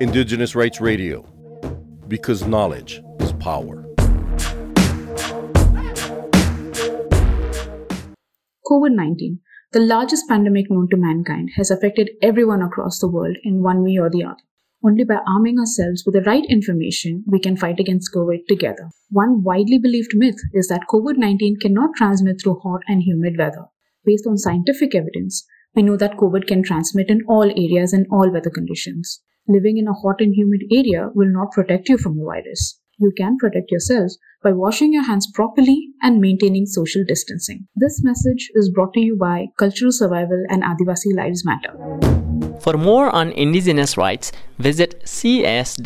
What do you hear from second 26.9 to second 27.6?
in all